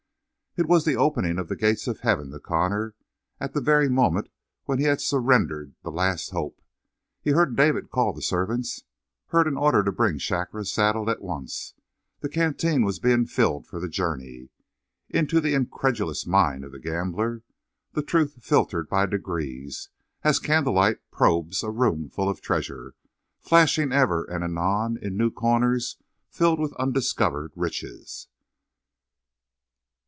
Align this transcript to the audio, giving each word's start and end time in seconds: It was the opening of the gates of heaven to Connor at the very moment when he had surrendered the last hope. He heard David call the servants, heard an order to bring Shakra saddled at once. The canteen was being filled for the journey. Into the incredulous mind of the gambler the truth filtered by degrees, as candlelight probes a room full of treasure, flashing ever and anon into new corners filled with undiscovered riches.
It 0.57 0.65
was 0.67 0.83
the 0.83 0.97
opening 0.97 1.39
of 1.39 1.47
the 1.47 1.55
gates 1.55 1.87
of 1.87 2.01
heaven 2.01 2.29
to 2.31 2.39
Connor 2.41 2.93
at 3.39 3.53
the 3.53 3.61
very 3.61 3.87
moment 3.87 4.27
when 4.65 4.79
he 4.79 4.83
had 4.83 4.99
surrendered 4.99 5.75
the 5.81 5.91
last 5.93 6.31
hope. 6.31 6.61
He 7.21 7.29
heard 7.31 7.55
David 7.55 7.89
call 7.89 8.11
the 8.11 8.21
servants, 8.21 8.83
heard 9.27 9.47
an 9.47 9.55
order 9.55 9.81
to 9.81 9.93
bring 9.93 10.17
Shakra 10.17 10.65
saddled 10.65 11.07
at 11.07 11.21
once. 11.21 11.73
The 12.19 12.27
canteen 12.27 12.83
was 12.83 12.99
being 12.99 13.27
filled 13.27 13.65
for 13.65 13.79
the 13.79 13.87
journey. 13.87 14.49
Into 15.07 15.39
the 15.39 15.53
incredulous 15.53 16.27
mind 16.27 16.65
of 16.65 16.73
the 16.73 16.79
gambler 16.79 17.43
the 17.93 18.03
truth 18.03 18.43
filtered 18.43 18.89
by 18.89 19.05
degrees, 19.05 19.87
as 20.21 20.37
candlelight 20.37 20.97
probes 21.11 21.63
a 21.63 21.71
room 21.71 22.09
full 22.09 22.27
of 22.27 22.41
treasure, 22.41 22.93
flashing 23.39 23.93
ever 23.93 24.25
and 24.25 24.43
anon 24.43 24.97
into 24.97 25.11
new 25.11 25.31
corners 25.31 25.95
filled 26.29 26.59
with 26.59 26.73
undiscovered 26.73 27.53
riches. 27.55 28.27